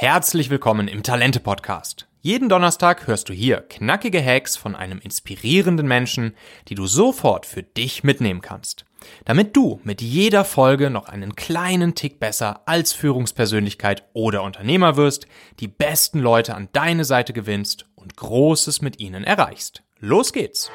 [0.00, 2.06] Herzlich willkommen im Talente Podcast.
[2.20, 6.36] Jeden Donnerstag hörst du hier knackige Hacks von einem inspirierenden Menschen,
[6.68, 8.84] die du sofort für dich mitnehmen kannst.
[9.24, 15.26] Damit du mit jeder Folge noch einen kleinen Tick besser als Führungspersönlichkeit oder Unternehmer wirst,
[15.58, 19.82] die besten Leute an deine Seite gewinnst und Großes mit ihnen erreichst.
[19.98, 20.70] Los geht's!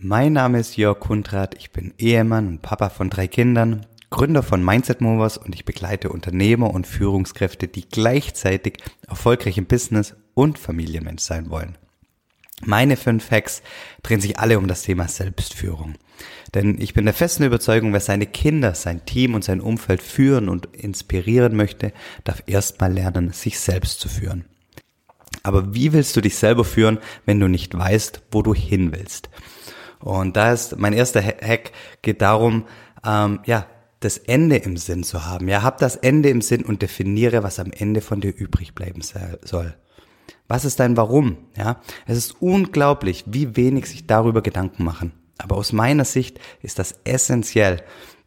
[0.00, 4.64] Mein Name ist Jörg Kundrat, ich bin Ehemann und Papa von drei Kindern Gründer von
[4.64, 8.78] Mindset Movers und ich begleite Unternehmer und Führungskräfte, die gleichzeitig
[9.08, 11.76] erfolgreich im Business und Familienmensch sein wollen.
[12.64, 13.62] Meine fünf Hacks
[14.02, 15.94] drehen sich alle um das Thema Selbstführung.
[16.54, 20.48] Denn ich bin der festen Überzeugung, wer seine Kinder, sein Team und sein Umfeld führen
[20.48, 21.92] und inspirieren möchte,
[22.24, 24.46] darf erstmal lernen, sich selbst zu führen.
[25.42, 29.28] Aber wie willst du dich selber führen, wenn du nicht weißt, wo du hin willst?
[30.00, 32.66] Und da ist mein erster Hack geht darum,
[33.04, 33.66] ähm, ja,
[34.00, 35.48] das Ende im Sinn zu haben.
[35.48, 39.00] Ja, hab das Ende im Sinn und definiere, was am Ende von dir übrig bleiben
[39.02, 39.74] soll.
[40.48, 41.38] Was ist dein Warum?
[41.56, 45.12] Ja, es ist unglaublich, wie wenig sich darüber Gedanken machen.
[45.38, 47.82] Aber aus meiner Sicht ist das essentiell.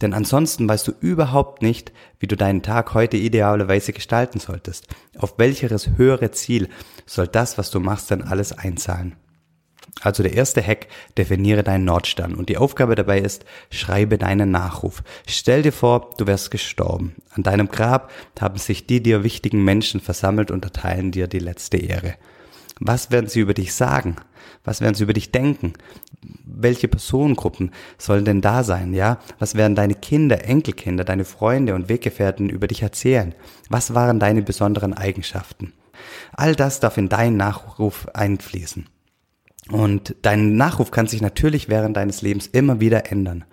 [0.00, 4.88] Denn ansonsten weißt du überhaupt nicht, wie du deinen Tag heute idealerweise gestalten solltest.
[5.18, 6.68] Auf welcheres höhere Ziel
[7.06, 9.16] soll das, was du machst, dann alles einzahlen?
[10.00, 12.34] Also der erste Hack, definiere deinen Nordstern.
[12.34, 15.02] Und die Aufgabe dabei ist, schreibe deinen Nachruf.
[15.26, 17.14] Stell dir vor, du wärst gestorben.
[17.30, 21.78] An deinem Grab haben sich die dir wichtigen Menschen versammelt und erteilen dir die letzte
[21.78, 22.14] Ehre.
[22.80, 24.16] Was werden sie über dich sagen?
[24.64, 25.74] Was werden sie über dich denken?
[26.44, 29.18] Welche Personengruppen sollen denn da sein, ja?
[29.38, 33.34] Was werden deine Kinder, Enkelkinder, deine Freunde und Weggefährten über dich erzählen?
[33.68, 35.72] Was waren deine besonderen Eigenschaften?
[36.32, 38.86] All das darf in deinen Nachruf einfließen.
[39.70, 43.44] Und dein Nachruf kann sich natürlich während deines Lebens immer wieder ändern.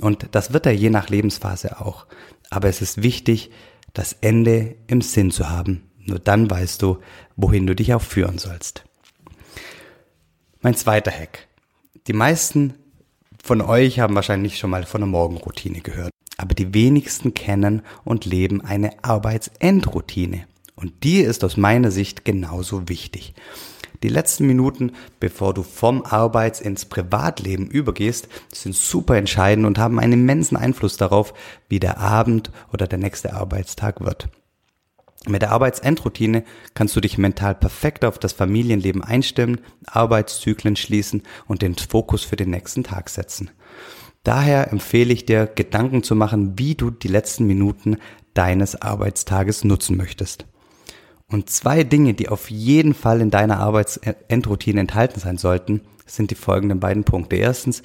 [0.00, 2.06] Und das wird er je nach Lebensphase auch.
[2.50, 3.50] Aber es ist wichtig,
[3.92, 5.82] das Ende im Sinn zu haben.
[6.04, 6.98] Nur dann weißt du,
[7.36, 8.84] wohin du dich auch führen sollst.
[10.60, 11.48] Mein zweiter Hack.
[12.06, 12.74] Die meisten
[13.42, 16.10] von euch haben wahrscheinlich schon mal von einer Morgenroutine gehört.
[16.36, 20.46] Aber die wenigsten kennen und leben eine Arbeitsendroutine.
[20.74, 23.34] Und die ist aus meiner Sicht genauso wichtig.
[24.02, 29.98] Die letzten Minuten, bevor du vom Arbeits- ins Privatleben übergehst, sind super entscheidend und haben
[29.98, 31.32] einen immensen Einfluss darauf,
[31.68, 34.28] wie der Abend oder der nächste Arbeitstag wird.
[35.26, 36.44] Mit der Arbeitsendroutine
[36.74, 42.36] kannst du dich mental perfekt auf das Familienleben einstimmen, Arbeitszyklen schließen und den Fokus für
[42.36, 43.50] den nächsten Tag setzen.
[44.22, 47.96] Daher empfehle ich dir, Gedanken zu machen, wie du die letzten Minuten
[48.34, 50.46] deines Arbeitstages nutzen möchtest.
[51.30, 56.36] Und zwei Dinge, die auf jeden Fall in deiner Arbeitsendroutine enthalten sein sollten, sind die
[56.36, 57.36] folgenden beiden Punkte.
[57.36, 57.82] Erstens,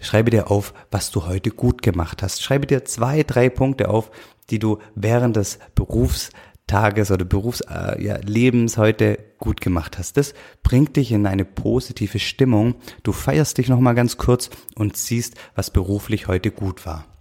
[0.00, 2.42] schreibe dir auf, was du heute gut gemacht hast.
[2.42, 4.10] Schreibe dir zwei, drei Punkte auf,
[4.50, 10.16] die du während des Berufstages oder Berufslebens äh, ja, heute gut gemacht hast.
[10.16, 12.74] Das bringt dich in eine positive Stimmung.
[13.04, 17.11] Du feierst dich nochmal ganz kurz und siehst, was beruflich heute gut war.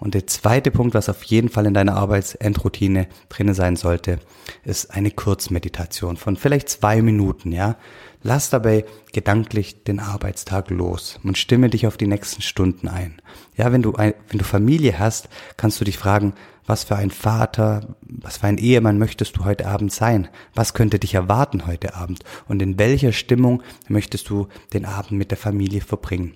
[0.00, 4.18] Und der zweite Punkt, was auf jeden Fall in deiner Arbeitsendroutine drinne sein sollte,
[4.64, 7.76] ist eine Kurzmeditation von vielleicht zwei Minuten, ja.
[8.22, 13.20] Lass dabei gedanklich den Arbeitstag los und stimme dich auf die nächsten Stunden ein.
[13.56, 15.28] Ja, wenn du, ein, wenn du Familie hast,
[15.58, 16.32] kannst du dich fragen,
[16.66, 20.28] was für ein Vater, was für ein Ehemann möchtest du heute Abend sein?
[20.54, 22.24] Was könnte dich erwarten heute Abend?
[22.48, 26.34] Und in welcher Stimmung möchtest du den Abend mit der Familie verbringen?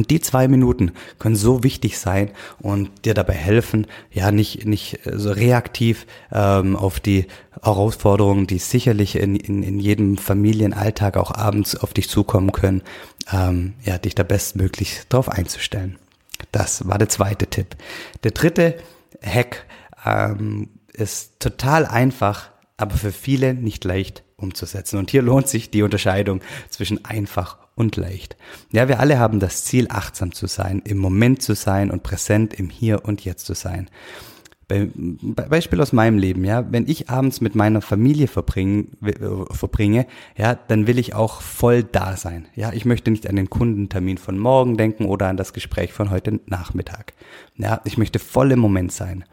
[0.00, 4.98] Und die zwei Minuten können so wichtig sein und dir dabei helfen, ja nicht nicht
[5.04, 7.26] so reaktiv ähm, auf die
[7.62, 12.80] Herausforderungen, die sicherlich in, in, in jedem Familienalltag auch abends auf dich zukommen können,
[13.30, 15.98] ähm, ja dich da bestmöglich darauf einzustellen.
[16.50, 17.76] Das war der zweite Tipp.
[18.24, 18.78] Der dritte
[19.22, 19.66] Hack
[20.06, 24.98] ähm, ist total einfach, aber für viele nicht leicht umzusetzen.
[24.98, 26.40] Und hier lohnt sich die Unterscheidung
[26.70, 28.36] zwischen einfach und leicht.
[28.70, 32.52] Ja, wir alle haben das Ziel, achtsam zu sein, im Moment zu sein und präsent
[32.52, 33.88] im Hier und Jetzt zu sein.
[34.68, 38.84] Beispiel aus meinem Leben, ja, wenn ich abends mit meiner Familie verbringe,
[39.50, 40.06] verbringe,
[40.36, 42.46] ja, dann will ich auch voll da sein.
[42.54, 46.10] Ja, ich möchte nicht an den Kundentermin von morgen denken oder an das Gespräch von
[46.10, 47.14] heute Nachmittag.
[47.56, 49.24] Ja, ich möchte voll im Moment sein.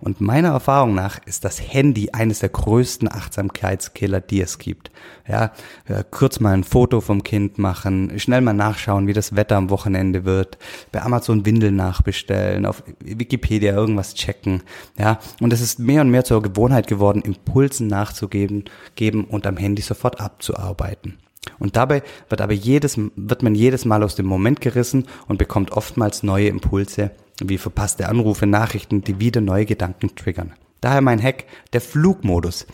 [0.00, 4.90] Und meiner Erfahrung nach ist das Handy eines der größten Achtsamkeitskiller, die es gibt.
[5.26, 5.52] Ja,
[5.86, 9.70] äh, kurz mal ein Foto vom Kind machen, schnell mal nachschauen, wie das Wetter am
[9.70, 10.58] Wochenende wird,
[10.92, 14.62] bei Amazon Windeln nachbestellen, auf Wikipedia irgendwas checken.
[14.98, 18.64] Ja, und es ist mehr und mehr zur Gewohnheit geworden, Impulsen nachzugeben,
[18.94, 21.18] geben und am Handy sofort abzuarbeiten.
[21.58, 25.72] Und dabei wird aber jedes, wird man jedes Mal aus dem Moment gerissen und bekommt
[25.72, 27.10] oftmals neue Impulse,
[27.40, 30.54] wie verpasste Anrufe, Nachrichten, die wieder neue Gedanken triggern.
[30.80, 32.66] Daher mein Hack, der Flugmodus.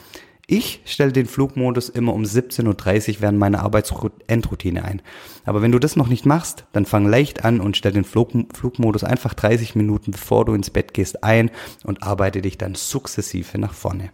[0.47, 5.01] Ich stelle den Flugmodus immer um 17.30 Uhr während meiner Arbeitsendroutine ein.
[5.47, 8.33] Aber wenn du das noch nicht machst, dann fang leicht an und stell den Flug
[8.53, 11.51] Flugmodus einfach 30 Minuten bevor du ins Bett gehst ein
[11.85, 14.11] und arbeite dich dann sukzessive nach vorne.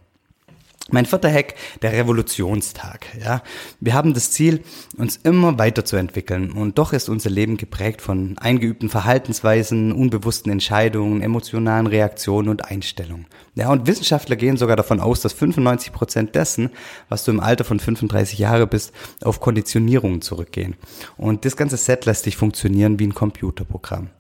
[0.93, 3.07] Mein vierter Hack, der Revolutionstag.
[3.23, 3.43] Ja,
[3.79, 4.63] wir haben das Ziel,
[4.97, 11.87] uns immer weiterzuentwickeln und doch ist unser Leben geprägt von eingeübten Verhaltensweisen, unbewussten Entscheidungen, emotionalen
[11.87, 13.27] Reaktionen und Einstellungen.
[13.55, 16.71] Ja, und Wissenschaftler gehen sogar davon aus, dass 95 Prozent dessen,
[17.09, 18.93] was du im Alter von 35 Jahre bist,
[19.23, 20.77] auf Konditionierungen zurückgehen.
[21.17, 24.11] Und das ganze Set lässt dich funktionieren wie ein Computerprogramm.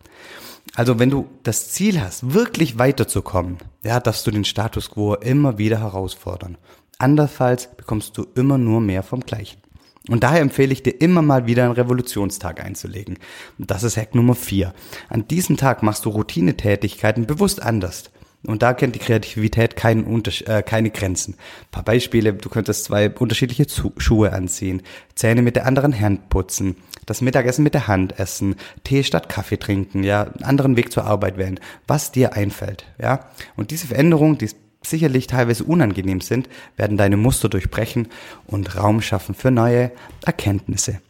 [0.74, 5.58] Also wenn du das Ziel hast, wirklich weiterzukommen, ja, darfst du den Status quo immer
[5.58, 6.56] wieder herausfordern.
[6.98, 9.60] Andernfalls bekommst du immer nur mehr vom Gleichen.
[10.08, 13.18] Und daher empfehle ich dir immer mal wieder einen Revolutionstag einzulegen.
[13.58, 14.72] Das ist Hack Nummer 4.
[15.08, 18.10] An diesem Tag machst du Routinetätigkeiten bewusst anders.
[18.46, 21.34] Und da kennt die Kreativität keinen äh, keine Grenzen.
[21.34, 23.66] Ein paar Beispiele, du könntest zwei unterschiedliche
[23.98, 24.82] Schuhe anziehen,
[25.14, 26.76] Zähne mit der anderen Hand putzen,
[27.10, 28.54] das Mittagessen mit der Hand essen,
[28.84, 31.58] Tee statt Kaffee trinken, ja, einen anderen Weg zur Arbeit wählen,
[31.88, 33.26] was dir einfällt, ja.
[33.56, 34.48] Und diese Veränderungen, die
[34.82, 38.06] sicherlich teilweise unangenehm sind, werden deine Muster durchbrechen
[38.46, 39.90] und Raum schaffen für neue
[40.24, 41.00] Erkenntnisse.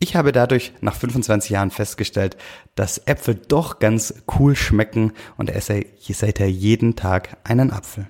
[0.00, 2.36] Ich habe dadurch nach 25 Jahren festgestellt,
[2.74, 8.08] dass Äpfel doch ganz cool schmecken und esse seither jeden Tag einen Apfel.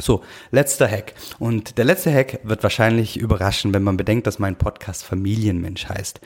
[0.00, 1.14] So, letzter Hack.
[1.38, 6.20] Und der letzte Hack wird wahrscheinlich überraschen, wenn man bedenkt, dass mein Podcast Familienmensch heißt.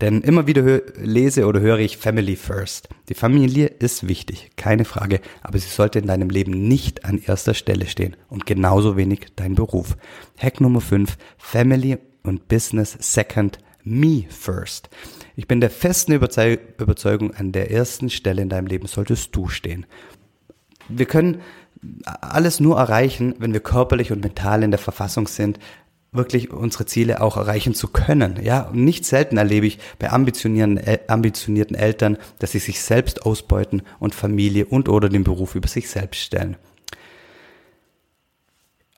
[0.00, 2.88] Denn immer wieder lese oder höre ich Family First.
[3.08, 7.54] Die Familie ist wichtig, keine Frage, aber sie sollte in deinem Leben nicht an erster
[7.54, 9.96] Stelle stehen und genauso wenig dein Beruf.
[10.38, 14.90] Hack Nummer 5, Family und Business Second Me First.
[15.36, 19.86] Ich bin der festen Überzeugung, an der ersten Stelle in deinem Leben solltest du stehen.
[20.88, 21.40] Wir können
[22.04, 25.58] alles nur erreichen, wenn wir körperlich und mental in der Verfassung sind,
[26.12, 28.38] wirklich unsere Ziele auch erreichen zu können.
[28.42, 33.82] Ja, und nicht selten erlebe ich bei ambitionierten, ambitionierten Eltern, dass sie sich selbst ausbeuten
[33.98, 36.56] und Familie und oder den Beruf über sich selbst stellen.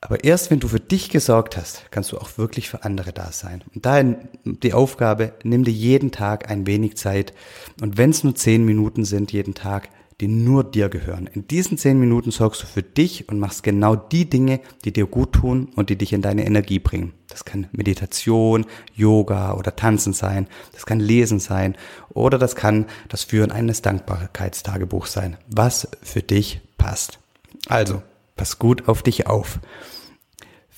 [0.01, 3.31] Aber erst wenn du für dich gesorgt hast, kannst du auch wirklich für andere da
[3.31, 3.63] sein.
[3.73, 7.33] Und daher die Aufgabe, nimm dir jeden Tag ein wenig Zeit.
[7.79, 9.87] Und wenn es nur zehn Minuten sind jeden Tag,
[10.21, 11.27] die nur dir gehören.
[11.27, 15.05] In diesen zehn Minuten sorgst du für dich und machst genau die Dinge, die dir
[15.05, 17.13] gut tun und die dich in deine Energie bringen.
[17.29, 18.65] Das kann Meditation,
[18.95, 20.47] Yoga oder Tanzen sein.
[20.71, 21.75] Das kann Lesen sein.
[22.09, 25.37] Oder das kann das Führen eines Dankbarkeitstagebuchs sein.
[25.49, 27.19] Was für dich passt.
[27.67, 28.03] Also,
[28.35, 29.59] pass gut auf dich auf.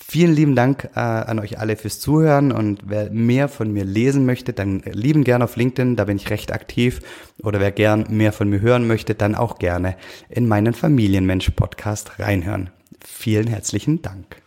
[0.07, 4.27] Vielen lieben Dank äh, an euch alle fürs Zuhören und wer mehr von mir lesen
[4.27, 6.99] möchte, dann lieben gerne auf LinkedIn, da bin ich recht aktiv.
[7.41, 9.97] Oder wer gern mehr von mir hören möchte, dann auch gerne
[10.29, 12.69] in meinen Familienmensch-Podcast reinhören.
[13.03, 14.43] Vielen herzlichen Dank.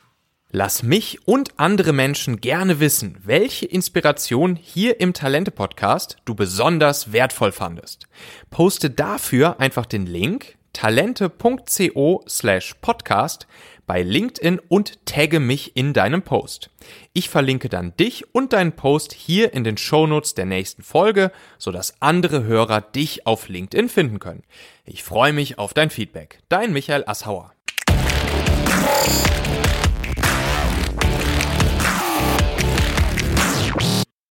[0.53, 7.51] Lass mich und andere Menschen gerne wissen, welche Inspiration hier im Talente-Podcast du besonders wertvoll
[7.51, 8.07] fandest.
[8.51, 13.49] Poste dafür einfach den Link talente.co slash podcast
[13.89, 16.71] bei LinkedIn und tagge mich in deinem Post.
[17.15, 21.95] Ich verlinke dann dich und deinen Post hier in den Shownotes der nächsten Folge, sodass
[22.01, 24.45] andere Hörer dich auf LinkedIn finden können.
[24.85, 26.39] Ich freue mich auf dein Feedback.
[26.51, 27.53] Dein Michael Asshauer.